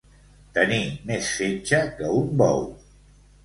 Tenir 0.57 0.79
més 1.11 1.29
fetge 1.41 1.85
que 2.01 2.11
un 2.25 2.35
bou. 2.43 2.69